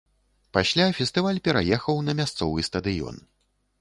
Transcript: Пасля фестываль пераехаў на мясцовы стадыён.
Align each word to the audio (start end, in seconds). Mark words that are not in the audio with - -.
Пасля 0.57 0.87
фестываль 0.99 1.39
пераехаў 1.47 2.01
на 2.07 2.17
мясцовы 2.21 2.67
стадыён. 2.73 3.25